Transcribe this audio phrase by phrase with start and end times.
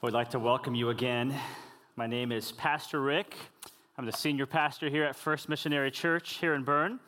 [0.00, 1.34] We'd like to welcome you again.
[1.96, 3.34] My name is Pastor Rick.
[3.96, 7.00] I'm the senior pastor here at First Missionary Church here in Berne.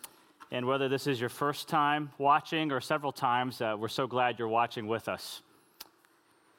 [0.51, 4.41] And whether this is your first time watching or several times, uh, we're so glad
[4.41, 5.41] you're watching with us.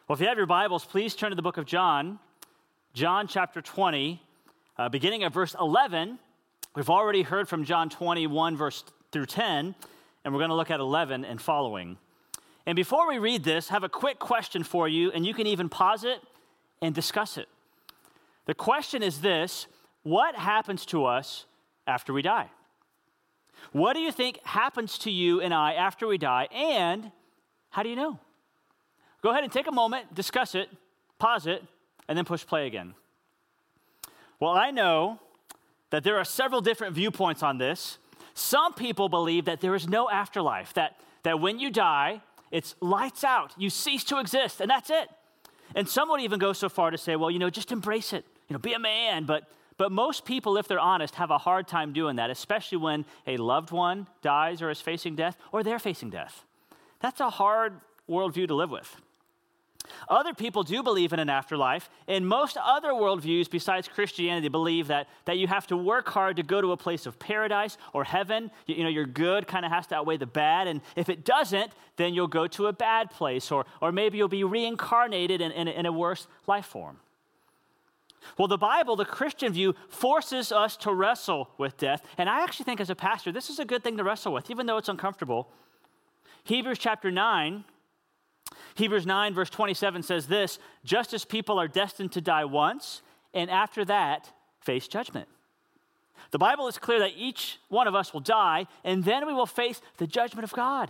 [0.07, 2.17] Well, if you have your Bibles, please turn to the book of John,
[2.93, 4.23] John chapter 20,
[4.77, 6.17] uh, beginning at verse 11.
[6.77, 9.75] We've already heard from John 21, verse through 10,
[10.23, 11.97] and we're going to look at 11 and following.
[12.65, 15.69] And before we read this, have a quick question for you, and you can even
[15.69, 16.21] pause it
[16.81, 17.47] and discuss it.
[18.45, 19.67] The question is this
[20.03, 21.45] What happens to us
[21.87, 22.49] after we die?
[23.71, 26.47] What do you think happens to you and I after we die?
[26.51, 27.11] And
[27.69, 28.19] how do you know?
[29.21, 30.69] Go ahead and take a moment, discuss it,
[31.19, 31.63] pause it,
[32.07, 32.95] and then push play again.
[34.39, 35.19] Well, I know
[35.91, 37.99] that there are several different viewpoints on this.
[38.33, 43.23] Some people believe that there is no afterlife, that, that when you die, it's lights
[43.23, 43.53] out.
[43.57, 45.09] You cease to exist, and that's it.
[45.75, 48.25] And some would even go so far to say, well, you know, just embrace it.
[48.49, 49.25] You know, be a man.
[49.25, 53.05] But, but most people, if they're honest, have a hard time doing that, especially when
[53.25, 56.43] a loved one dies or is facing death or they're facing death.
[56.99, 58.95] That's a hard worldview to live with.
[60.09, 65.07] Other people do believe in an afterlife, and most other worldviews besides Christianity believe that,
[65.25, 68.51] that you have to work hard to go to a place of paradise or heaven.
[68.65, 71.25] You, you know, your good kind of has to outweigh the bad, and if it
[71.25, 75.51] doesn't, then you'll go to a bad place, or, or maybe you'll be reincarnated in,
[75.51, 76.97] in, in a worse life form.
[78.37, 82.65] Well, the Bible, the Christian view, forces us to wrestle with death, and I actually
[82.65, 84.89] think as a pastor, this is a good thing to wrestle with, even though it's
[84.89, 85.49] uncomfortable.
[86.43, 87.63] Hebrews chapter 9
[88.75, 93.01] Hebrews 9, verse 27 says this just as people are destined to die once,
[93.33, 95.27] and after that, face judgment.
[96.31, 99.45] The Bible is clear that each one of us will die, and then we will
[99.45, 100.89] face the judgment of God.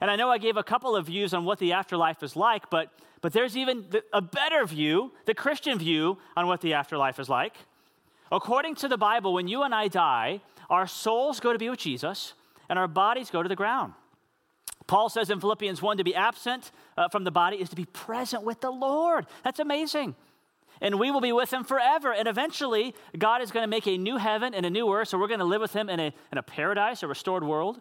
[0.00, 2.70] And I know I gave a couple of views on what the afterlife is like,
[2.70, 7.28] but, but there's even a better view, the Christian view, on what the afterlife is
[7.28, 7.54] like.
[8.32, 10.40] According to the Bible, when you and I die,
[10.70, 12.34] our souls go to be with Jesus,
[12.68, 13.92] and our bodies go to the ground.
[14.90, 17.84] Paul says in Philippians 1 to be absent uh, from the body is to be
[17.84, 19.24] present with the Lord.
[19.44, 20.16] That's amazing.
[20.80, 22.12] And we will be with him forever.
[22.12, 25.06] And eventually, God is going to make a new heaven and a new earth.
[25.06, 27.80] So we're going to live with him in a, in a paradise, a restored world.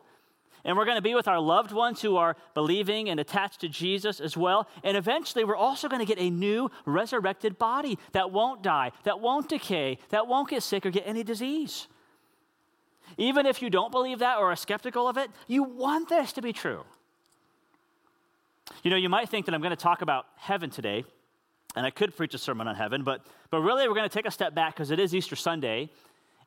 [0.63, 3.69] And we're going to be with our loved ones who are believing and attached to
[3.69, 4.67] Jesus as well.
[4.83, 9.19] And eventually, we're also going to get a new resurrected body that won't die, that
[9.19, 11.87] won't decay, that won't get sick or get any disease.
[13.17, 16.43] Even if you don't believe that or are skeptical of it, you want this to
[16.43, 16.83] be true.
[18.83, 21.03] You know, you might think that I'm going to talk about heaven today,
[21.75, 24.25] and I could preach a sermon on heaven, but, but really we're going to take
[24.25, 25.89] a step back because it is Easter Sunday,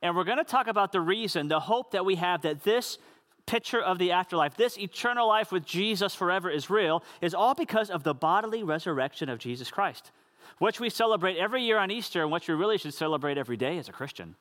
[0.01, 2.99] and we're going to talk about the reason, the hope that we have that this
[3.47, 7.91] picture of the afterlife, this eternal life with Jesus forever is real, is all because
[7.91, 10.11] of the bodily resurrection of Jesus Christ,
[10.59, 13.79] which we celebrate every year on Easter and which we really should celebrate every day
[13.79, 14.37] as a Christian.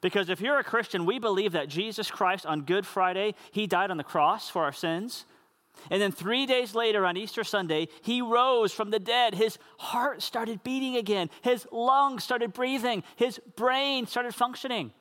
[0.00, 3.90] Because if you're a Christian, we believe that Jesus Christ on Good Friday, he died
[3.90, 5.26] on the cross for our sins.
[5.88, 9.34] And then three days later, on Easter Sunday, he rose from the dead.
[9.34, 11.30] His heart started beating again.
[11.42, 13.02] His lungs started breathing.
[13.16, 14.92] His brain started functioning.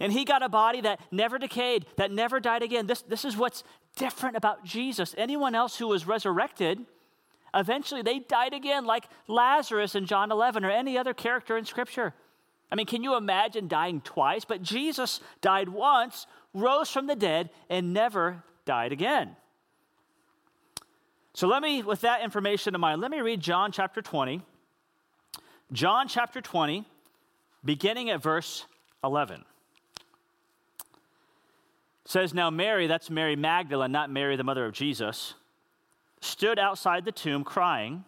[0.00, 2.86] And he got a body that never decayed, that never died again.
[2.86, 3.62] This, this is what's
[3.96, 5.14] different about Jesus.
[5.18, 6.80] Anyone else who was resurrected,
[7.54, 12.14] eventually they died again, like Lazarus in John 11 or any other character in Scripture.
[12.70, 14.46] I mean, can you imagine dying twice?
[14.46, 19.36] But Jesus died once, rose from the dead, and never died again.
[21.34, 24.42] So let me, with that information in mind, let me read John chapter 20.
[25.72, 26.84] John chapter 20,
[27.64, 28.66] beginning at verse
[29.02, 29.44] 11.
[32.04, 35.34] It says, Now Mary, that's Mary Magdalene, not Mary, the mother of Jesus,
[36.20, 38.04] stood outside the tomb crying.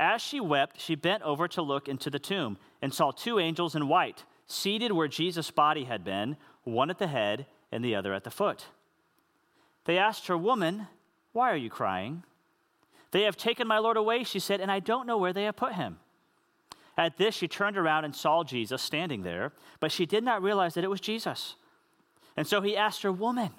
[0.00, 3.76] As she wept, she bent over to look into the tomb and saw two angels
[3.76, 8.12] in white seated where Jesus' body had been, one at the head and the other
[8.12, 8.66] at the foot.
[9.84, 10.88] They asked her, Woman,
[11.32, 12.24] why are you crying?
[13.12, 15.56] They have taken my Lord away, she said, and I don't know where they have
[15.56, 15.98] put him.
[16.96, 20.74] At this, she turned around and saw Jesus standing there, but she did not realize
[20.74, 21.56] that it was Jesus.
[22.36, 23.50] And so he asked her, Woman,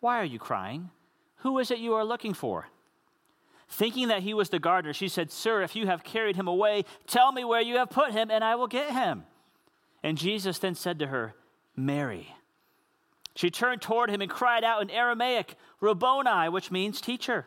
[0.00, 0.90] why are you crying?
[1.38, 2.68] Who is it you are looking for?
[3.68, 6.84] Thinking that he was the gardener, she said, Sir, if you have carried him away,
[7.06, 9.24] tell me where you have put him, and I will get him.
[10.02, 11.34] And Jesus then said to her,
[11.74, 12.34] Mary.
[13.34, 17.46] She turned toward him and cried out in Aramaic, Rabboni, which means teacher.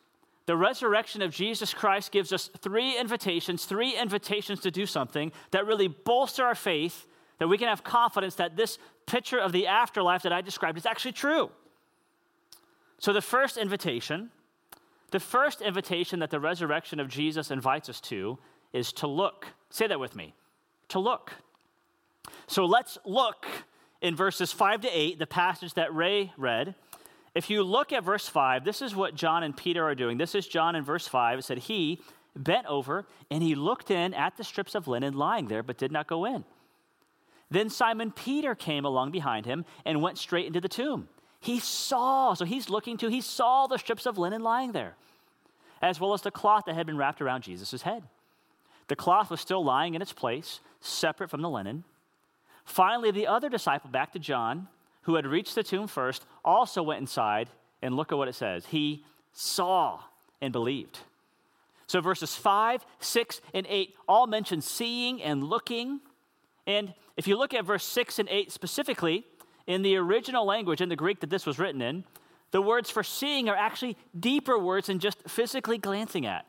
[0.51, 5.65] The resurrection of Jesus Christ gives us three invitations, three invitations to do something that
[5.65, 7.07] really bolster our faith,
[7.39, 10.85] that we can have confidence that this picture of the afterlife that I described is
[10.85, 11.51] actually true.
[12.97, 14.29] So, the first invitation,
[15.11, 18.37] the first invitation that the resurrection of Jesus invites us to
[18.73, 19.47] is to look.
[19.69, 20.33] Say that with me
[20.89, 21.31] to look.
[22.47, 23.45] So, let's look
[24.01, 26.75] in verses 5 to 8, the passage that Ray read.
[27.33, 30.17] If you look at verse 5, this is what John and Peter are doing.
[30.17, 31.39] This is John in verse 5.
[31.39, 32.01] It said, He
[32.35, 35.91] bent over and he looked in at the strips of linen lying there, but did
[35.91, 36.43] not go in.
[37.49, 41.09] Then Simon Peter came along behind him and went straight into the tomb.
[41.39, 44.95] He saw, so he's looking to, he saw the strips of linen lying there,
[45.81, 48.03] as well as the cloth that had been wrapped around Jesus' head.
[48.87, 51.83] The cloth was still lying in its place, separate from the linen.
[52.63, 54.67] Finally, the other disciple, back to John,
[55.03, 57.49] who had reached the tomb first, also went inside,
[57.81, 58.67] and look at what it says.
[58.67, 59.99] He saw
[60.41, 60.99] and believed.
[61.87, 65.99] So verses 5, 6, and 8 all mention seeing and looking.
[66.65, 69.25] And if you look at verse 6 and 8 specifically,
[69.67, 72.03] in the original language, in the Greek that this was written in,
[72.51, 76.45] the words for seeing are actually deeper words than just physically glancing at.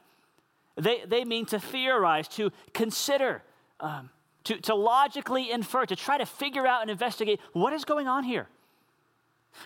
[0.76, 3.42] They, they mean to theorize, to consider,
[3.80, 4.10] um,
[4.44, 8.24] to, to logically infer, to try to figure out and investigate what is going on
[8.24, 8.48] here.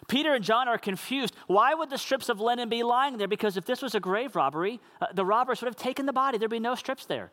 [0.08, 1.34] Peter and John are confused.
[1.46, 3.28] Why would the strips of linen be lying there?
[3.28, 6.38] Because if this was a grave robbery, uh, the robbers would have taken the body.
[6.38, 7.30] There'd be no strips there.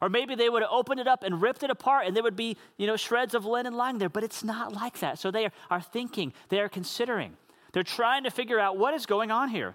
[0.00, 2.36] Or maybe they would have opened it up and ripped it apart and there would
[2.36, 4.08] be, you know, shreds of linen lying there.
[4.08, 5.18] But it's not like that.
[5.18, 7.36] So they are, are thinking, they are considering.
[7.72, 9.74] They're trying to figure out what is going on here.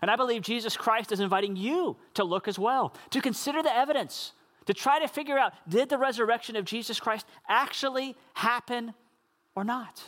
[0.00, 3.74] And I believe Jesus Christ is inviting you to look as well, to consider the
[3.74, 4.32] evidence,
[4.66, 8.94] to try to figure out did the resurrection of Jesus Christ actually happen
[9.54, 10.02] or not?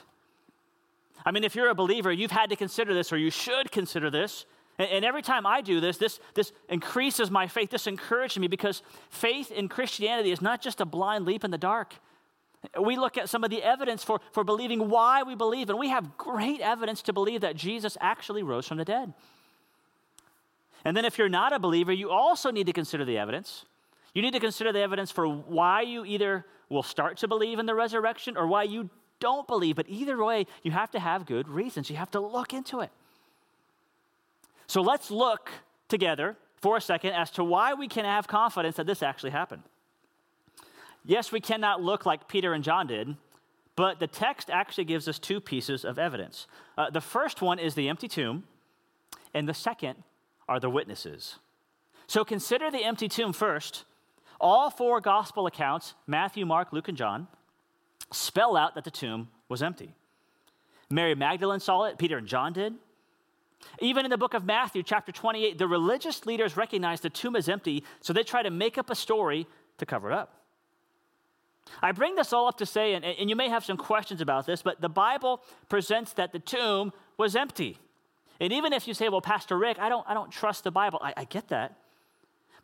[1.25, 4.11] I mean, if you're a believer, you've had to consider this, or you should consider
[4.11, 4.47] this.
[4.79, 7.71] And, every time I do this, this, this increases my faith.
[7.71, 11.59] This encourages me because faith in Christianity is not just a blind leap in the
[11.59, 11.97] dark.
[12.81, 15.89] We look at some of the evidence for, for believing why we believe, and we
[15.89, 19.15] have great evidence to believe that Jesus actually rose from the dead.
[20.85, 23.65] And then, if you're not a believer, you also need to consider the evidence.
[24.15, 27.67] You need to consider the evidence for why you either will start to believe in
[27.67, 28.91] the resurrection or why you
[29.21, 29.77] don't believe.
[29.77, 31.91] But either way, you have to have good reasons.
[31.91, 32.91] You have to look into it.
[34.67, 35.51] So let's look
[35.89, 39.63] together for a second as to why we can have confidence that this actually happened.
[41.05, 43.17] Yes, we cannot look like Peter and John did,
[43.77, 46.47] but the text actually gives us two pieces of evidence.
[46.77, 48.45] Uh, the first one is the empty tomb,
[49.33, 50.03] and the second
[50.49, 51.37] are the witnesses.
[52.07, 53.85] So consider the empty tomb first.
[54.40, 57.26] All four gospel accounts Matthew, Mark, Luke, and John
[58.12, 59.94] spell out that the tomb was empty.
[60.90, 62.75] Mary Magdalene saw it, Peter and John did.
[63.81, 67.49] Even in the book of Matthew, chapter 28, the religious leaders recognize the tomb is
[67.49, 69.46] empty, so they try to make up a story
[69.79, 70.35] to cover it up.
[71.82, 74.46] I bring this all up to say, and, and you may have some questions about
[74.46, 77.79] this, but the Bible presents that the tomb was empty.
[78.40, 81.00] And even if you say, well, Pastor Rick, I don't, I don't trust the Bible,
[81.02, 81.76] I, I get that.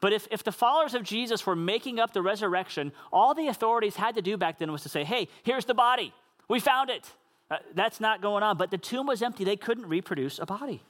[0.00, 3.96] But if, if the followers of Jesus were making up the resurrection, all the authorities
[3.96, 6.12] had to do back then was to say, hey, here's the body.
[6.48, 7.10] We found it.
[7.50, 8.56] Uh, that's not going on.
[8.56, 9.44] But the tomb was empty.
[9.44, 10.82] They couldn't reproduce a body.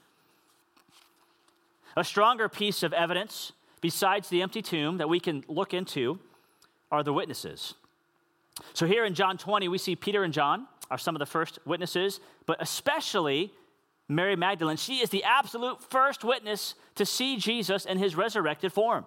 [1.96, 6.18] A stronger piece of evidence, besides the empty tomb, that we can look into
[6.90, 7.74] are the witnesses.
[8.72, 11.58] So here in John 20, we see Peter and John are some of the first
[11.64, 13.52] witnesses, but especially
[14.08, 14.76] Mary Magdalene.
[14.76, 19.06] She is the absolute first witness to see Jesus in his resurrected form.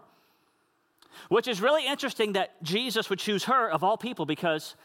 [1.29, 4.75] Which is really interesting that Jesus would choose her of all people because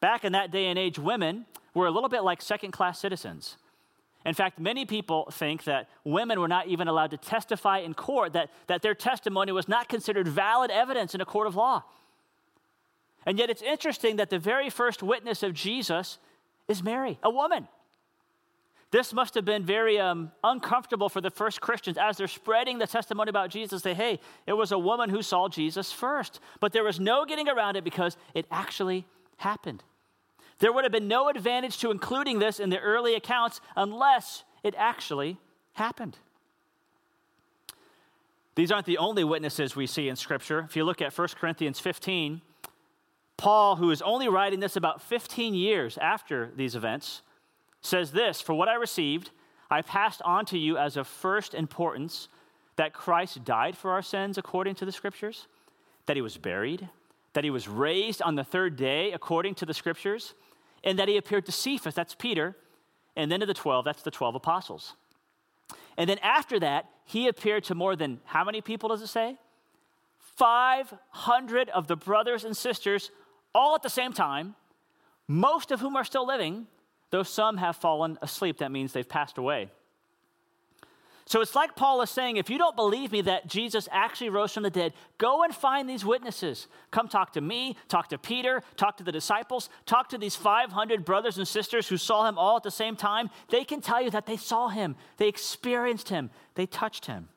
[0.00, 3.56] back in that day and age, women were a little bit like second class citizens.
[4.24, 8.32] In fact, many people think that women were not even allowed to testify in court,
[8.32, 11.84] that, that their testimony was not considered valid evidence in a court of law.
[13.24, 16.18] And yet, it's interesting that the very first witness of Jesus
[16.66, 17.68] is Mary, a woman.
[18.90, 22.86] This must have been very um, uncomfortable for the first Christians as they're spreading the
[22.86, 23.82] testimony about Jesus.
[23.82, 26.40] Say, hey, it was a woman who saw Jesus first.
[26.58, 29.84] But there was no getting around it because it actually happened.
[30.58, 34.74] There would have been no advantage to including this in the early accounts unless it
[34.76, 35.36] actually
[35.74, 36.16] happened.
[38.54, 40.60] These aren't the only witnesses we see in Scripture.
[40.60, 42.40] If you look at 1 Corinthians 15,
[43.36, 47.22] Paul, who is only writing this about 15 years after these events,
[47.80, 49.30] says this For what I received,
[49.70, 52.28] I passed on to you as of first importance
[52.76, 55.46] that Christ died for our sins according to the scriptures,
[56.06, 56.88] that he was buried,
[57.34, 60.34] that he was raised on the third day according to the scriptures,
[60.84, 62.56] and that he appeared to Cephas, that's Peter,
[63.16, 64.94] and then to the 12, that's the 12 apostles.
[65.96, 69.36] And then after that, he appeared to more than how many people does it say?
[70.36, 73.10] 500 of the brothers and sisters
[73.54, 74.54] all at the same time,
[75.26, 76.68] most of whom are still living,
[77.10, 78.58] though some have fallen asleep.
[78.58, 79.70] That means they've passed away.
[81.28, 84.54] So it's like Paul is saying if you don't believe me that Jesus actually rose
[84.54, 86.68] from the dead, go and find these witnesses.
[86.90, 91.04] Come talk to me, talk to Peter, talk to the disciples, talk to these 500
[91.04, 93.28] brothers and sisters who saw him all at the same time.
[93.50, 97.28] They can tell you that they saw him, they experienced him, they touched him.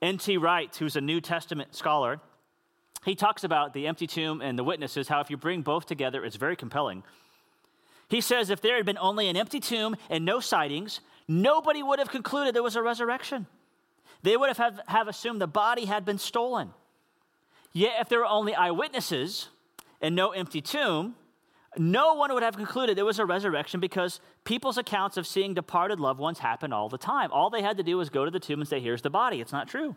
[0.00, 0.38] N.T.
[0.38, 2.20] Wright, who's a New Testament scholar,
[3.04, 6.24] he talks about the empty tomb and the witnesses, how if you bring both together,
[6.24, 7.02] it's very compelling.
[8.08, 11.98] He says if there had been only an empty tomb and no sightings, nobody would
[11.98, 13.46] have concluded there was a resurrection.
[14.22, 16.72] They would have, have, assumed the body had been stolen.
[17.72, 19.48] Yet, if there were only eyewitnesses
[20.00, 21.16] and no empty tomb,
[21.76, 26.00] no one would have concluded there was a resurrection because people's accounts of seeing departed
[26.00, 27.32] loved ones happen all the time.
[27.32, 29.40] All they had to do was go to the tomb and say, Here's the body.
[29.40, 29.94] It's not true.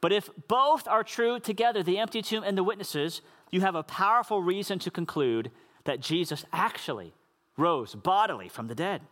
[0.00, 3.82] But if both are true together, the empty tomb and the witnesses, you have a
[3.82, 5.50] powerful reason to conclude
[5.84, 7.14] that Jesus actually
[7.56, 9.02] rose bodily from the dead.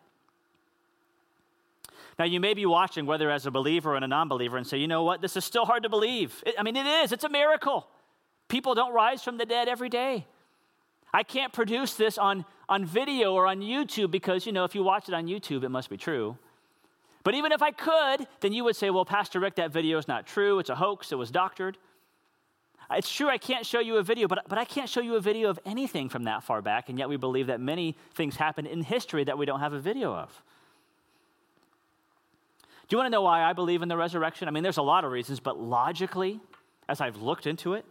[2.18, 4.78] Now, you may be watching, whether as a believer or a non believer, and say,
[4.78, 6.42] you know what, this is still hard to believe.
[6.59, 7.87] I mean, it is, it's a miracle.
[8.49, 10.26] People don't rise from the dead every day.
[11.12, 14.83] I can't produce this on, on video or on YouTube because, you know, if you
[14.83, 16.37] watch it on YouTube, it must be true.
[17.29, 20.09] But even if I could, then you would say, well, Pastor Rick, that video is
[20.09, 20.61] not true.
[20.61, 21.13] It's a hoax.
[21.13, 21.77] It was doctored.
[22.91, 25.21] It's true, I can't show you a video, but, but I can't show you a
[25.21, 28.65] video of anything from that far back, and yet we believe that many things happen
[28.65, 30.43] in history that we don't have a video of.
[32.89, 34.49] Do you want to know why I believe in the resurrection?
[34.49, 36.41] I mean, there's a lot of reasons, but logically,
[36.89, 37.85] as I've looked into it,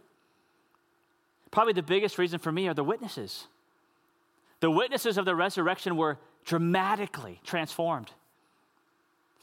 [1.52, 3.46] probably the biggest reason for me are the witnesses.
[4.58, 8.10] The witnesses of the resurrection were dramatically transformed.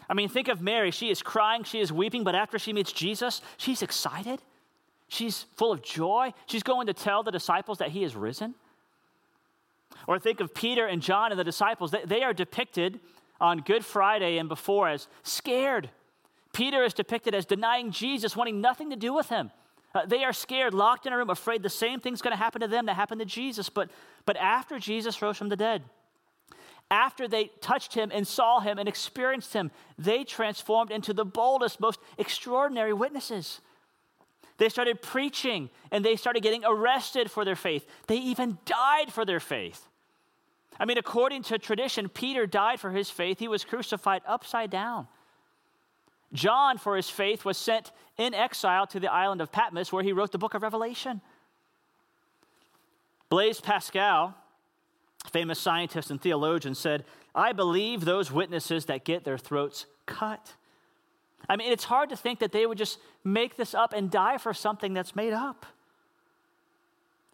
[0.10, 0.92] I mean, think of Mary.
[0.92, 4.42] She is crying, she is weeping, but after she meets Jesus, she's excited.
[5.08, 6.34] She's full of joy.
[6.46, 8.56] She's going to tell the disciples that he is risen.
[10.08, 11.94] Or think of Peter and John and the disciples.
[12.06, 13.00] They, are depicted
[13.40, 15.90] on Good Friday and before as scared.
[16.54, 19.52] Peter is depicted as denying Jesus, wanting nothing to do with him.
[19.94, 22.62] Uh, they are scared, locked in a room, afraid the same thing's going to happen
[22.62, 23.70] to them that happened to Jesus.
[23.70, 23.90] But,
[24.26, 25.84] but after Jesus rose from the dead,
[26.92, 31.80] after they touched him and saw him and experienced him, they transformed into the boldest,
[31.80, 33.62] most extraordinary witnesses.
[34.58, 37.86] They started preaching and they started getting arrested for their faith.
[38.08, 39.88] They even died for their faith.
[40.80, 43.40] I mean, according to tradition, Peter died for his faith.
[43.40, 45.08] He was crucified upside down.
[46.34, 50.12] John, for his faith, was sent in exile to the island of Patmos, where he
[50.12, 51.22] wrote the book of Revelation.
[53.30, 54.36] Blaise Pascal,
[55.32, 60.54] famous scientist and theologian, said, I believe those witnesses that get their throats cut.
[61.48, 64.38] I mean, it's hard to think that they would just make this up and die
[64.38, 65.66] for something that's made up.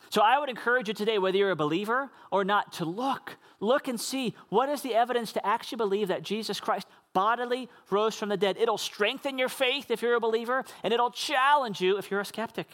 [0.09, 3.37] So I would encourage you today, whether you're a believer or not, to look.
[3.61, 8.15] Look and see what is the evidence to actually believe that Jesus Christ bodily rose
[8.15, 8.57] from the dead.
[8.57, 12.25] It'll strengthen your faith if you're a believer, and it'll challenge you if you're a
[12.25, 12.67] skeptic.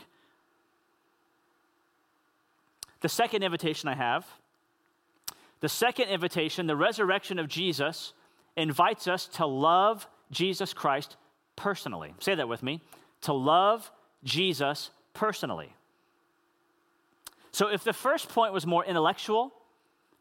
[3.02, 4.26] The second invitation I have,
[5.60, 8.14] the second invitation, the resurrection of Jesus,
[8.56, 11.18] invites us to love Jesus Christ
[11.56, 12.14] personally.
[12.20, 12.82] Say that with me
[13.22, 13.92] to love
[14.24, 15.74] Jesus personally.
[17.52, 19.54] So, if the first point was more intellectual,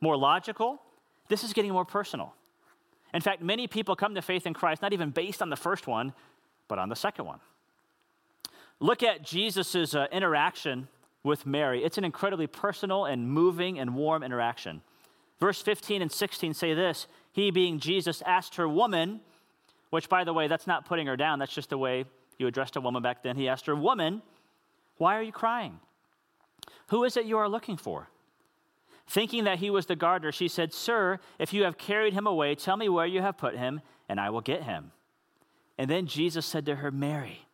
[0.01, 0.81] more logical,
[1.29, 2.35] this is getting more personal.
[3.13, 5.87] In fact, many people come to faith in Christ not even based on the first
[5.87, 6.13] one,
[6.69, 7.41] but on the second one.
[8.81, 10.89] Look at Jesus' uh, interaction
[11.23, 11.83] with Mary.
[11.83, 14.83] It's an incredibly personal and moving and warm interaction.
[15.39, 19.21] Verse 15 and 16 say this He, being Jesus, asked her, Woman,
[19.91, 21.39] which, by the way, that's not putting her down.
[21.39, 22.05] That's just the way
[22.39, 23.37] you addressed a woman back then.
[23.37, 24.23] He asked her, Woman,
[24.99, 25.79] why are you crying?
[26.89, 28.09] Who is it you are looking for?
[29.09, 32.55] Thinking that he was the gardener, she said, Sir, if you have carried him away,
[32.55, 34.91] tell me where you have put him, and I will get him.
[35.79, 37.47] And then Jesus said to her, Mary.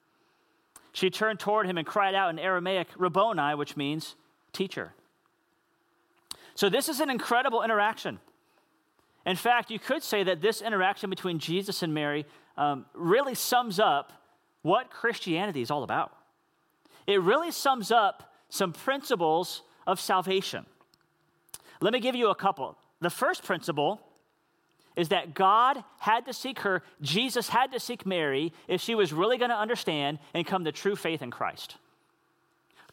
[0.92, 4.14] She turned toward him and cried out in Aramaic, Rabboni, which means
[4.52, 4.94] teacher.
[6.54, 8.18] So, this is an incredible interaction.
[9.24, 13.78] In fact, you could say that this interaction between Jesus and Mary um, really sums
[13.78, 14.12] up
[14.62, 16.12] what Christianity is all about.
[17.06, 20.66] It really sums up some principles of salvation.
[21.80, 22.76] Let me give you a couple.
[23.00, 24.00] The first principle
[24.96, 29.12] is that God had to seek her, Jesus had to seek Mary if she was
[29.12, 31.76] really going to understand and come to true faith in Christ.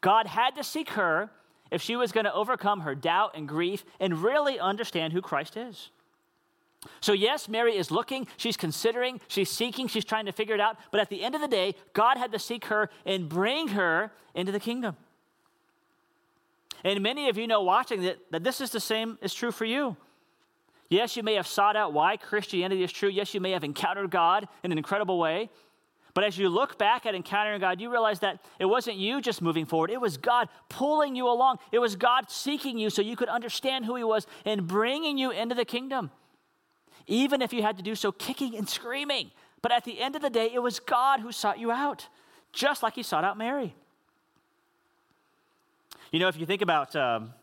[0.02, 1.30] God had to seek her
[1.72, 5.58] if she was going to overcome her doubt and grief and really understand who Christ
[5.58, 5.92] is.
[7.02, 10.78] So, yes, Mary is looking, she's considering, she's seeking, she's trying to figure it out,
[10.92, 14.12] but at the end of the day, God had to seek her and bring her
[14.34, 14.96] into the kingdom.
[16.84, 19.66] And many of you know watching that, that this is the same is true for
[19.66, 19.98] you.
[20.90, 23.10] Yes, you may have sought out why Christianity is true.
[23.10, 25.50] Yes, you may have encountered God in an incredible way.
[26.14, 29.42] But as you look back at encountering God, you realize that it wasn't you just
[29.42, 31.58] moving forward, it was God pulling you along.
[31.72, 35.32] It was God seeking you so you could understand who He was and bringing you
[35.32, 36.12] into the kingdom.
[37.08, 39.32] Even if you had to do so kicking and screaming.
[39.62, 42.08] But at the end of the day, it was God who sought you out,
[42.54, 43.76] just like He sought out Mary.
[46.12, 47.34] You know, if you think about um,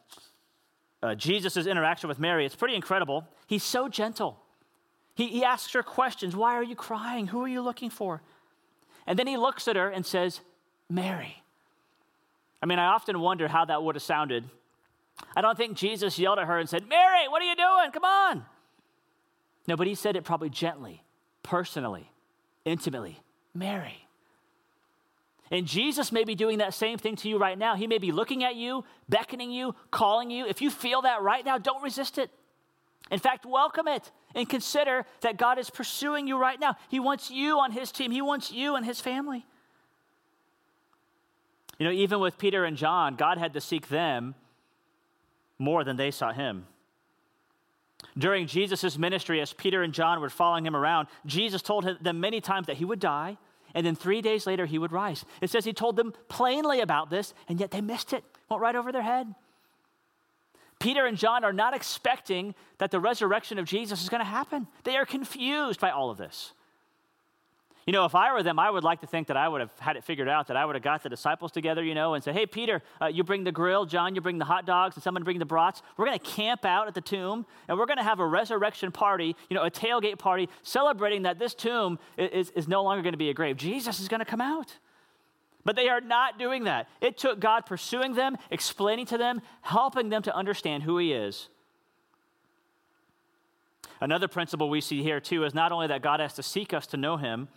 [1.03, 3.27] uh, Jesus' interaction with Mary, it's pretty incredible.
[3.47, 4.41] He's so gentle.
[5.15, 7.29] He, he asks her questions Why are you crying?
[7.29, 8.23] Who are you looking for?
[9.07, 10.41] And then he looks at her and says,
[10.89, 11.43] Mary.
[12.63, 14.45] I mean, I often wonder how that would have sounded.
[15.35, 17.91] I don't think Jesus yelled at her and said, Mary, what are you doing?
[17.93, 18.45] Come on.
[19.69, 21.03] No, but he said it probably gently,
[21.43, 22.11] personally,
[22.65, 23.21] intimately
[23.55, 24.07] Mary.
[25.51, 27.77] And Jesus may be doing that same thing to you right now.
[27.77, 30.47] He may be looking at you, beckoning you, calling you.
[30.47, 32.31] If you feel that right now, don't resist it.
[33.11, 36.77] In fact, welcome it and consider that God is pursuing you right now.
[36.89, 39.47] He wants you on His team, He wants you and His family.
[41.79, 44.35] You know, even with Peter and John, God had to seek them
[45.59, 46.67] more than they sought Him.
[48.19, 52.41] During Jesus' ministry, as Peter and John were following him around, Jesus told them many
[52.41, 53.37] times that he would die,
[53.75, 55.25] and then three days later he would rise.
[55.41, 58.75] It says he told them plainly about this, and yet they missed it, went right
[58.75, 59.35] over their head.
[60.87, 64.69] Peter and John are not expecting that the resurrection of Jesus is going to happen.
[64.85, 66.53] They are confused by all of this.
[67.89, 69.77] You know, if I were them, I would like to think that I would have
[69.81, 72.23] had it figured out, that I would have got the disciples together, you know, and
[72.23, 75.03] said, hey, Peter, uh, you bring the grill, John, you bring the hot dogs, and
[75.03, 75.83] someone bring the brats.
[75.97, 78.93] We're going to camp out at the tomb, and we're going to have a resurrection
[78.93, 83.13] party, you know, a tailgate party, celebrating that this tomb is, is no longer going
[83.13, 83.57] to be a grave.
[83.57, 84.77] Jesus is going to come out.
[85.67, 86.89] But they are not doing that.
[87.01, 91.49] It took God pursuing them, explaining to them, helping them to understand who He is.
[94.01, 96.87] Another principle we see here, too, is not only that God has to seek us
[96.89, 97.49] to know Him,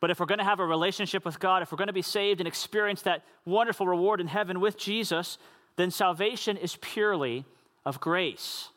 [0.00, 2.02] but if we're going to have a relationship with God, if we're going to be
[2.02, 5.38] saved and experience that wonderful reward in heaven with Jesus,
[5.76, 7.44] then salvation is purely
[7.86, 8.70] of grace.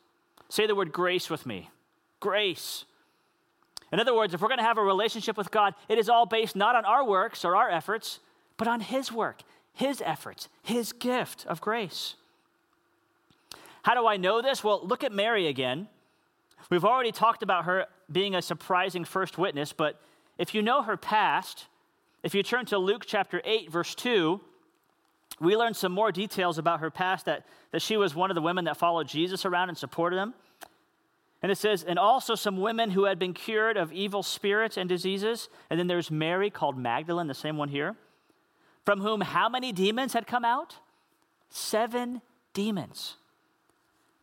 [0.49, 1.71] Say the word grace with me.
[2.19, 2.85] Grace.
[3.91, 6.27] In other words, if we're going to have a relationship with God, it is all
[6.27, 8.19] based not on our works or our efforts,
[8.57, 9.41] but on His work,
[9.73, 12.15] His efforts, His gift of grace.
[13.83, 14.63] How do I know this?
[14.63, 15.87] Well, look at Mary again.
[16.69, 20.01] We've already talked about her being a surprising first witness, but
[20.37, 21.65] if you know her past,
[22.23, 24.41] if you turn to Luke chapter 8, verse 2,
[25.39, 28.41] we learn some more details about her past that, that she was one of the
[28.41, 30.33] women that followed Jesus around and supported him.
[31.41, 34.89] And it says, and also some women who had been cured of evil spirits and
[34.89, 35.49] diseases.
[35.69, 37.95] And then there's Mary called Magdalene, the same one here,
[38.85, 40.77] from whom how many demons had come out?
[41.49, 42.21] Seven
[42.53, 43.15] demons.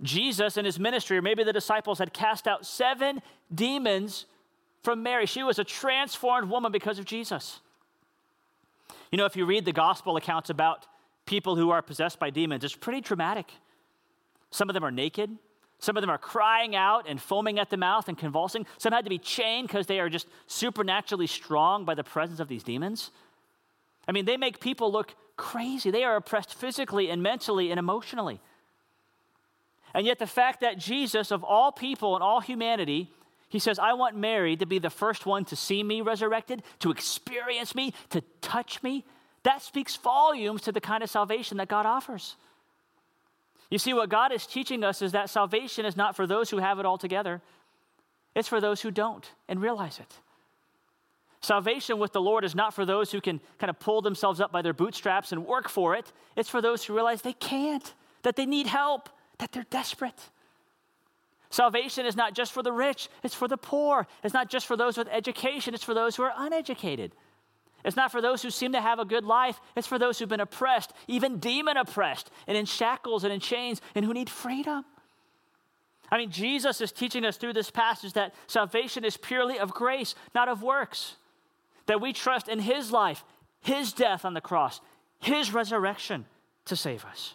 [0.00, 3.20] Jesus in his ministry, or maybe the disciples, had cast out seven
[3.54, 4.26] demons
[4.82, 5.26] from Mary.
[5.26, 7.60] She was a transformed woman because of Jesus.
[9.10, 10.86] You know, if you read the gospel accounts about
[11.26, 13.52] people who are possessed by demons, it's pretty dramatic.
[14.50, 15.30] Some of them are naked.
[15.78, 18.66] Some of them are crying out and foaming at the mouth and convulsing.
[18.78, 22.48] Some had to be chained because they are just supernaturally strong by the presence of
[22.48, 23.10] these demons.
[24.06, 25.90] I mean, they make people look crazy.
[25.90, 28.40] They are oppressed physically and mentally and emotionally.
[29.94, 33.10] And yet, the fact that Jesus, of all people and all humanity,
[33.48, 36.90] he says, I want Mary to be the first one to see me resurrected, to
[36.90, 39.04] experience me, to touch me.
[39.42, 42.36] That speaks volumes to the kind of salvation that God offers.
[43.68, 46.58] You see, what God is teaching us is that salvation is not for those who
[46.58, 47.42] have it all together,
[48.34, 50.14] it's for those who don't and realize it.
[51.42, 54.52] Salvation with the Lord is not for those who can kind of pull themselves up
[54.52, 56.12] by their bootstraps and work for it.
[56.36, 60.30] It's for those who realize they can't, that they need help, that they're desperate.
[61.50, 64.06] Salvation is not just for the rich, it's for the poor.
[64.22, 67.12] It's not just for those with education, it's for those who are uneducated.
[67.84, 70.28] It's not for those who seem to have a good life, it's for those who've
[70.28, 74.84] been oppressed, even demon oppressed, and in shackles and in chains, and who need freedom.
[76.08, 80.14] I mean, Jesus is teaching us through this passage that salvation is purely of grace,
[80.34, 81.16] not of works.
[81.86, 83.24] That we trust in His life,
[83.60, 84.80] His death on the cross,
[85.18, 86.26] His resurrection
[86.66, 87.34] to save us.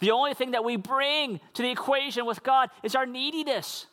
[0.00, 3.86] The only thing that we bring to the equation with God is our neediness.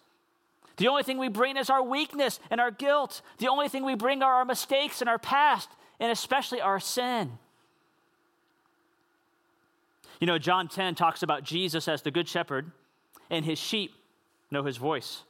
[0.77, 3.21] The only thing we bring is our weakness and our guilt.
[3.38, 7.38] The only thing we bring are our mistakes and our past, and especially our sin.
[10.19, 12.71] You know, John 10 talks about Jesus as the good shepherd,
[13.30, 13.93] and his sheep
[14.51, 15.23] know his voice.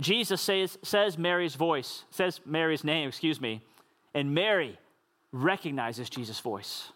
[0.00, 3.62] Jesus says, says Mary's voice, says Mary's name, excuse me,
[4.14, 4.78] and Mary
[5.32, 6.92] recognizes Jesus' voice.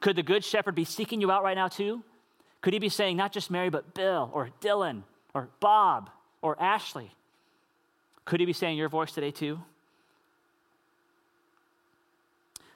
[0.00, 2.02] Could the good shepherd be seeking you out right now, too?
[2.60, 5.02] Could he be saying, not just Mary, but Bill or Dylan
[5.34, 6.10] or Bob
[6.42, 7.10] or Ashley?
[8.24, 9.60] Could he be saying your voice today, too?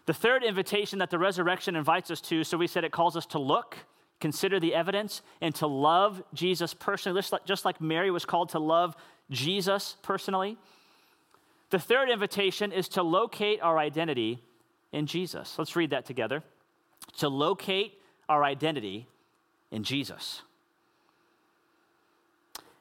[0.07, 3.27] The third invitation that the resurrection invites us to, so we said it calls us
[3.27, 3.77] to look,
[4.21, 8.51] consider the evidence, and to love Jesus personally, just like, just like Mary was called
[8.51, 8.97] to love
[9.31, 10.57] Jesus personally.
[11.71, 14.43] The third invitation is to locate our identity
[14.93, 15.59] in Jesus.
[15.59, 16.43] Let's read that together.
[17.19, 17.93] To locate
[18.29, 19.07] our identity
[19.71, 20.43] in Jesus.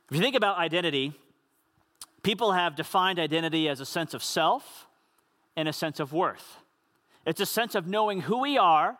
[0.09, 1.13] If you think about identity,
[2.23, 4.87] people have defined identity as a sense of self
[5.55, 6.57] and a sense of worth.
[7.25, 8.97] It's a sense of knowing who we are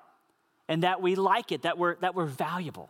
[0.67, 2.89] and that we like it, that we're, that we're valuable.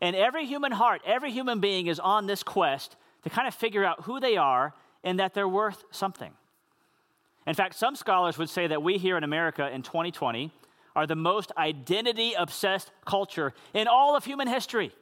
[0.00, 3.84] And every human heart, every human being is on this quest to kind of figure
[3.84, 6.32] out who they are and that they're worth something.
[7.46, 10.50] In fact, some scholars would say that we here in America in 2020
[10.96, 14.92] are the most identity obsessed culture in all of human history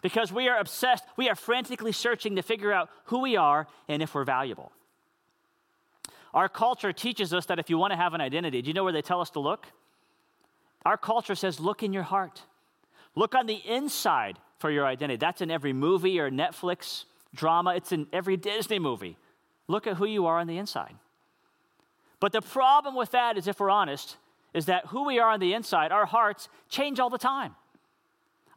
[0.00, 4.02] because we are obsessed, we are frantically searching to figure out who we are and
[4.02, 4.72] if we're valuable.
[6.32, 8.84] Our culture teaches us that if you want to have an identity, do you know
[8.84, 9.66] where they tell us to look?
[10.84, 12.42] Our culture says, look in your heart.
[13.14, 15.16] Look on the inside for your identity.
[15.16, 19.16] That's in every movie or Netflix drama, it's in every Disney movie.
[19.68, 20.94] Look at who you are on the inside.
[22.20, 24.16] But the problem with that is, if we're honest,
[24.54, 27.54] is that who we are on the inside, our hearts, change all the time.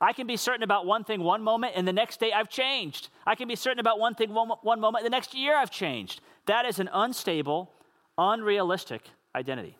[0.02, 3.08] I can be certain about one thing one moment, and the next day I've changed.
[3.26, 6.22] I can be certain about one thing one, one moment, the next year I've changed.
[6.48, 7.72] That is an unstable,
[8.18, 9.78] unrealistic identity.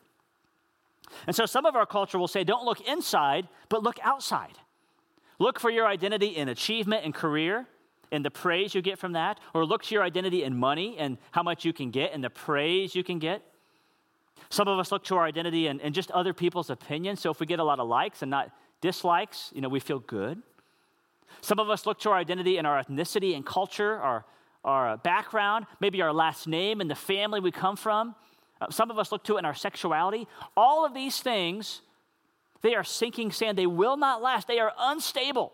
[1.26, 4.58] And so some of our culture will say, don't look inside, but look outside.
[5.38, 7.66] Look for your identity in achievement and career
[8.12, 11.18] and the praise you get from that, or look to your identity in money and
[11.32, 13.42] how much you can get and the praise you can get.
[14.48, 17.20] Some of us look to our identity in, in just other people's opinions.
[17.20, 19.98] So if we get a lot of likes and not dislikes, you know, we feel
[19.98, 20.40] good.
[21.40, 24.24] Some of us look to our identity in our ethnicity and culture, our,
[24.64, 28.14] our background, maybe our last name and the family we come from.
[28.60, 30.26] Uh, some of us look to it in our sexuality.
[30.56, 31.82] All of these things,
[32.62, 33.58] they are sinking sand.
[33.58, 35.52] They will not last, they are unstable.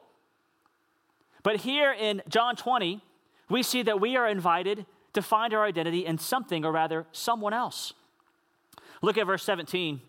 [1.42, 3.00] But here in John 20,
[3.48, 7.52] we see that we are invited to find our identity in something, or rather, someone
[7.52, 7.92] else.
[9.02, 10.00] Look at verse 17.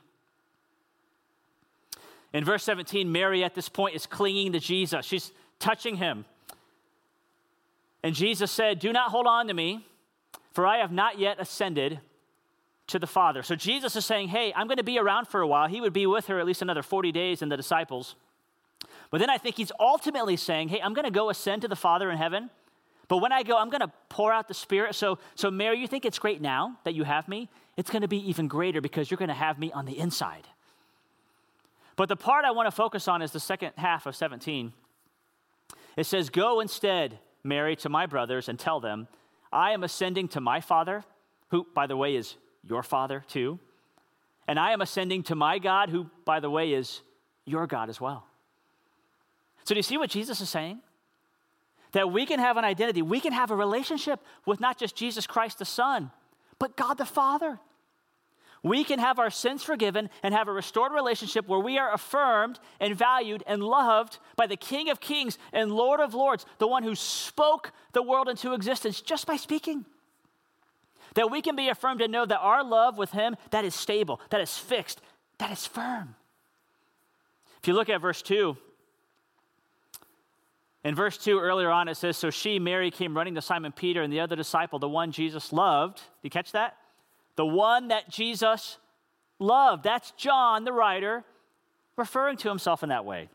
[2.34, 5.06] In verse 17, Mary at this point is clinging to Jesus.
[5.06, 6.26] She's touching him.
[8.04, 9.86] And Jesus said, Do not hold on to me,
[10.52, 12.00] for I have not yet ascended
[12.88, 13.44] to the Father.
[13.44, 15.68] So Jesus is saying, Hey, I'm going to be around for a while.
[15.68, 18.16] He would be with her at least another 40 days and the disciples.
[19.10, 21.76] But then I think he's ultimately saying, Hey, I'm going to go ascend to the
[21.76, 22.50] Father in heaven.
[23.08, 24.96] But when I go, I'm going to pour out the Spirit.
[24.96, 27.50] So, so, Mary, you think it's great now that you have me?
[27.76, 30.48] It's going to be even greater because you're going to have me on the inside.
[31.96, 34.74] But the part I want to focus on is the second half of 17.
[35.96, 39.08] It says, Go instead, Mary, to my brothers and tell them,
[39.52, 41.04] I am ascending to my Father,
[41.50, 42.36] who, by the way, is
[42.68, 43.60] your Father too.
[44.48, 47.02] And I am ascending to my God, who, by the way, is
[47.46, 48.26] your God as well.
[49.64, 50.80] So, do you see what Jesus is saying?
[51.94, 55.28] That we can have an identity, we can have a relationship with not just Jesus
[55.28, 56.12] Christ the Son,
[56.60, 57.60] but God the Father
[58.64, 62.60] we can have our sins forgiven and have a restored relationship where we are affirmed
[62.80, 66.84] and valued and loved by the King of Kings and Lord of Lords, the one
[66.84, 69.86] who spoke the world into existence just by speaking.
[71.16, 74.20] That we can be affirmed and know that our love with Him, that is stable,
[74.30, 75.02] that is fixed,
[75.38, 76.16] that is firm.
[77.62, 78.58] If you look at verse 2,
[80.84, 84.02] in verse 2, earlier on, it says, So she, Mary, came running to Simon Peter
[84.02, 85.98] and the other disciple, the one Jesus loved.
[85.98, 86.78] Do you catch that?
[87.36, 88.78] the one that Jesus
[89.40, 89.84] loved.
[89.84, 91.24] That's John, the writer,
[91.96, 93.30] referring to himself in that way.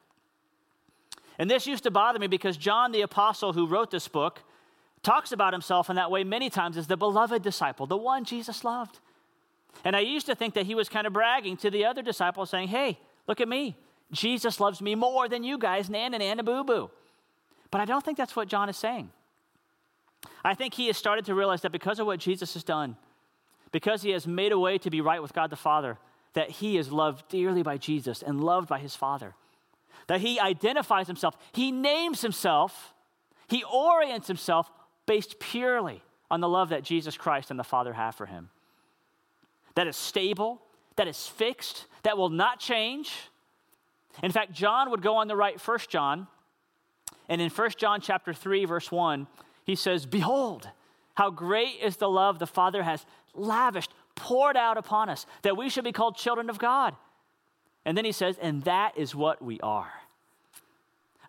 [1.39, 4.43] And this used to bother me because John, the apostle who wrote this book,
[5.03, 8.65] talks about himself in that way many times as the beloved disciple, the one Jesus
[8.65, 8.99] loved.
[9.85, 12.51] And I used to think that he was kind of bragging to the other disciples,
[12.51, 13.77] saying, Hey, look at me.
[14.11, 16.91] Jesus loves me more than you guys, nan and Anna Boo Boo.
[17.71, 19.11] But I don't think that's what John is saying.
[20.45, 22.97] I think he has started to realize that because of what Jesus has done,
[23.71, 25.99] because he has made a way to be right with God the Father,
[26.33, 29.35] that he is loved dearly by Jesus and loved by his Father.
[30.07, 32.95] That he identifies himself, he names himself,
[33.49, 34.71] he orients himself
[35.09, 38.51] based purely on the love that Jesus Christ and the Father have for him.
[39.75, 40.61] That is stable,
[40.97, 43.11] that is fixed, that will not change.
[44.23, 46.29] In fact, John would go on to write 1 John,
[47.27, 49.27] and in 1 John chapter 3 verse 1,
[49.65, 50.69] he says, "Behold,
[51.15, 55.71] how great is the love the Father has lavished, poured out upon us, that we
[55.71, 56.95] should be called children of God."
[57.87, 60.03] And then he says, "And that is what we are."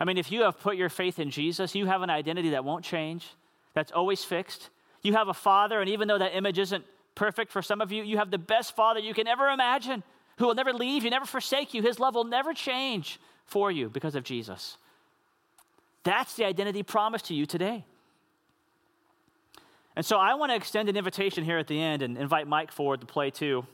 [0.02, 2.66] I mean, if you have put your faith in Jesus, you have an identity that
[2.66, 3.36] won't change,
[3.74, 4.70] that's always fixed.
[5.02, 6.84] You have a father, and even though that image isn't
[7.16, 10.04] perfect for some of you, you have the best father you can ever imagine
[10.38, 11.82] who will never leave you, never forsake you.
[11.82, 14.78] His love will never change for you because of Jesus.
[16.04, 17.86] That's the identity promised to you today.
[19.96, 22.72] And so I want to extend an invitation here at the end and invite Mike
[22.72, 23.66] forward to play too.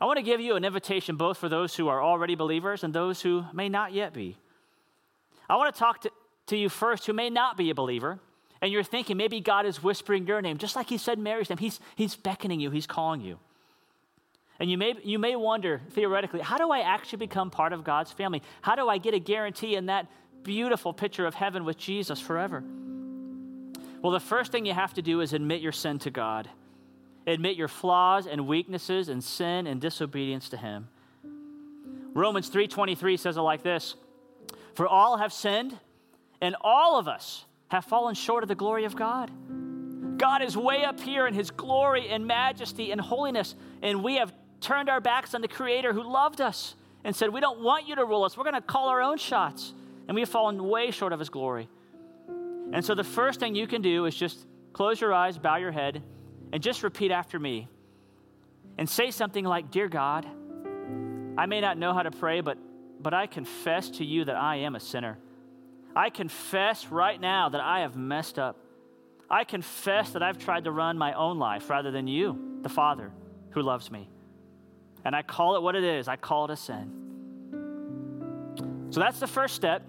[0.00, 2.94] I want to give you an invitation both for those who are already believers and
[2.94, 4.38] those who may not yet be.
[5.48, 6.10] I want to talk to,
[6.46, 8.18] to you first who may not be a believer,
[8.64, 11.58] and you're thinking maybe God is whispering your name, just like He said Mary's name.
[11.58, 13.38] He's, he's beckoning you, He's calling you.
[14.58, 18.10] And you may, you may wonder, theoretically, how do I actually become part of God's
[18.10, 18.42] family?
[18.62, 20.06] How do I get a guarantee in that
[20.44, 22.64] beautiful picture of heaven with Jesus forever?
[24.00, 26.48] Well, the first thing you have to do is admit your sin to God.
[27.26, 30.88] Admit your flaws and weaknesses and sin and disobedience to him.
[32.14, 33.94] Romans 3:23 says it like this:
[34.74, 35.78] for all have sinned,
[36.40, 39.32] and all of us have fallen short of the glory of God.
[40.16, 44.32] God is way up here in his glory and majesty and holiness, and we have
[44.60, 47.96] turned our backs on the Creator who loved us and said, We don't want you
[47.96, 48.36] to rule us.
[48.36, 49.74] We're going to call our own shots.
[50.06, 51.68] And we have fallen way short of his glory.
[52.72, 55.72] And so the first thing you can do is just close your eyes, bow your
[55.72, 56.02] head,
[56.52, 57.68] and just repeat after me.
[58.78, 60.26] And say something like, Dear God,
[61.36, 62.56] I may not know how to pray, but
[63.00, 65.18] but I confess to you that I am a sinner.
[65.96, 68.56] I confess right now that I have messed up.
[69.30, 73.10] I confess that I've tried to run my own life rather than you, the Father
[73.50, 74.08] who loves me.
[75.04, 77.00] And I call it what it is I call it a sin.
[78.90, 79.82] So that's the first step.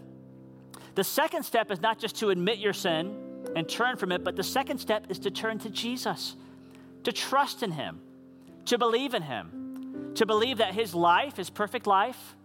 [0.95, 3.15] The second step is not just to admit your sin
[3.55, 6.35] and turn from it, but the second step is to turn to Jesus,
[7.03, 7.99] to trust in Him,
[8.65, 12.35] to believe in Him, to believe that His life, His perfect life,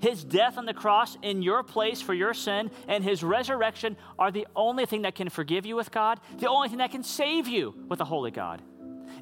[0.00, 4.30] his death on the cross in your place for your sin and his resurrection are
[4.30, 7.48] the only thing that can forgive you with God, the only thing that can save
[7.48, 8.62] you with a holy God.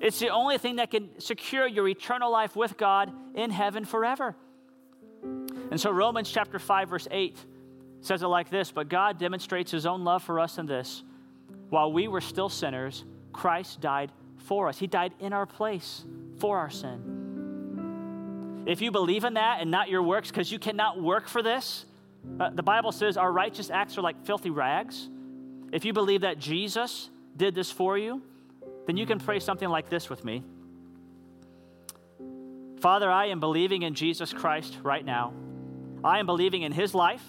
[0.01, 4.37] It's the only thing that can secure your eternal life with God in heaven forever.
[5.71, 7.37] And so Romans chapter 5 verse 8
[8.03, 11.03] says it like this, but God demonstrates his own love for us in this,
[11.71, 14.79] while we were still sinners, Christ died for us.
[14.79, 16.05] He died in our place
[16.39, 17.16] for our sin.
[18.67, 21.87] If you believe in that and not your works, because you cannot work for this,
[22.41, 25.09] uh, the Bible says our righteous acts are like filthy rags.
[25.73, 28.23] If you believe that Jesus did this for you,
[28.87, 30.43] then you can pray something like this with me
[32.81, 35.33] Father, I am believing in Jesus Christ right now.
[36.05, 37.25] I am believing in his life,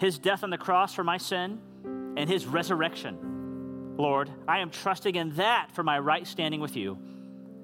[0.00, 1.58] his death on the cross for my sin,
[2.16, 3.96] and his resurrection.
[3.96, 6.96] Lord, I am trusting in that for my right standing with you.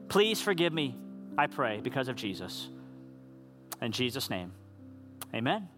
[0.09, 0.97] Please forgive me,
[1.38, 2.69] I pray, because of Jesus.
[3.81, 4.53] In Jesus' name,
[5.35, 5.69] amen.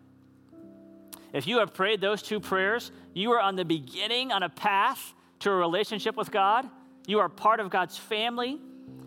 [1.33, 5.15] If you have prayed those two prayers, you are on the beginning on a path
[5.41, 6.69] to a relationship with God.
[7.07, 8.59] You are part of God's family.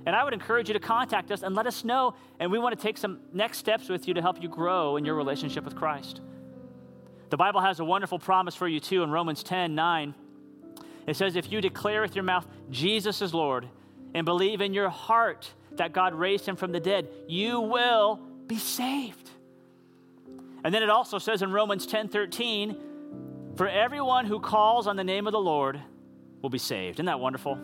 [0.06, 2.16] And I would encourage you to contact us and let us know.
[2.40, 5.06] And we want to take some next steps with you to help you grow in
[5.06, 6.22] your relationship with Christ.
[7.30, 10.16] The Bible has a wonderful promise for you too in Romans 10 9.
[11.08, 13.68] It says, If you declare with your mouth, Jesus is Lord,
[14.14, 18.58] and believe in your heart that God raised him from the dead, you will be
[18.58, 19.30] saved.
[20.66, 22.76] And then it also says in Romans 10 13,
[23.56, 25.80] for everyone who calls on the name of the Lord
[26.42, 26.98] will be saved.
[26.98, 27.58] Isn't that wonderful?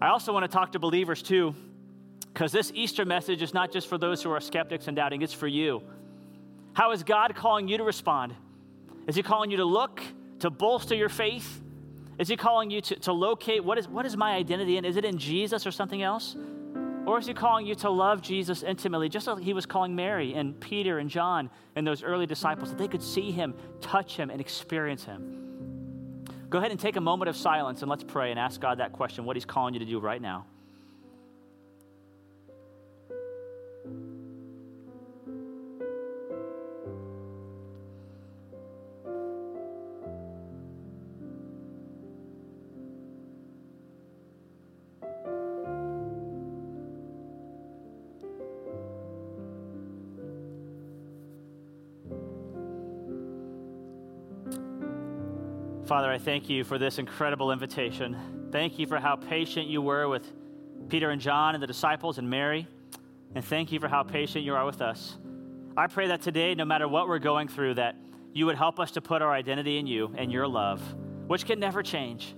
[0.00, 1.54] I also want to talk to believers too,
[2.32, 5.32] because this Easter message is not just for those who are skeptics and doubting, it's
[5.32, 5.82] for you.
[6.72, 8.34] How is God calling you to respond?
[9.06, 10.02] Is He calling you to look,
[10.40, 11.62] to bolster your faith?
[12.18, 14.84] Is He calling you to, to locate what is, what is my identity in?
[14.84, 16.34] Is it in Jesus or something else?
[17.06, 20.34] Or is he calling you to love Jesus intimately, just like he was calling Mary
[20.34, 24.28] and Peter and John and those early disciples, that they could see him, touch him,
[24.28, 26.24] and experience him?
[26.50, 28.92] Go ahead and take a moment of silence and let's pray and ask God that
[28.92, 30.46] question what he's calling you to do right now.
[55.96, 58.50] Father, I thank you for this incredible invitation.
[58.52, 60.30] Thank you for how patient you were with
[60.90, 62.68] Peter and John and the disciples and Mary.
[63.34, 65.16] And thank you for how patient you are with us.
[65.74, 67.96] I pray that today, no matter what we're going through, that
[68.34, 70.82] you would help us to put our identity in you and your love,
[71.28, 72.34] which can never change.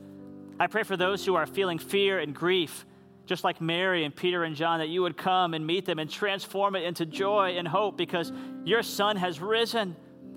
[0.60, 2.86] I pray for those who are feeling fear and grief,
[3.26, 6.08] just like Mary and Peter and John, that you would come and meet them and
[6.08, 8.32] transform it into joy and hope because
[8.64, 9.96] your Son has risen.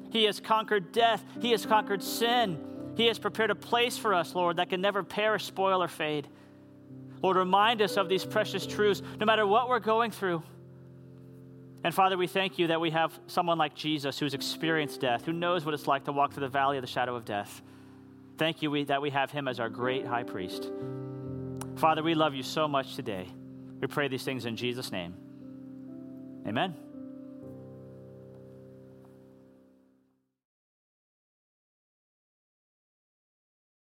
[0.09, 2.69] He has conquered death, He has conquered sin.
[3.01, 6.27] He has prepared a place for us, Lord, that can never perish, spoil, or fade.
[7.23, 10.43] Lord, remind us of these precious truths no matter what we're going through.
[11.83, 15.33] And Father, we thank you that we have someone like Jesus who's experienced death, who
[15.33, 17.63] knows what it's like to walk through the valley of the shadow of death.
[18.37, 20.69] Thank you that we have him as our great high priest.
[21.77, 23.27] Father, we love you so much today.
[23.79, 25.15] We pray these things in Jesus' name.
[26.45, 26.75] Amen.